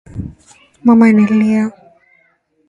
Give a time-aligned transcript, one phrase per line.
[0.85, 1.63] Mama analia